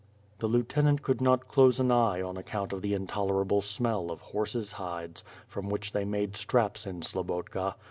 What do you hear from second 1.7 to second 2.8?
an eye on account